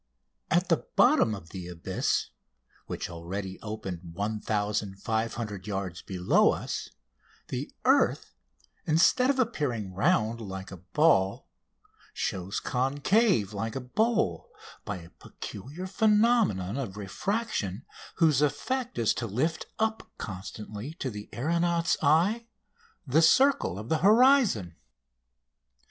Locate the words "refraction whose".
16.97-18.41